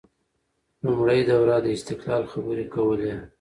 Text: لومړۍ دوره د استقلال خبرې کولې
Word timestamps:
لومړۍ 0.83 1.19
دوره 1.29 1.57
د 1.65 1.67
استقلال 1.77 2.23
خبرې 2.31 2.65
کولې 2.73 3.13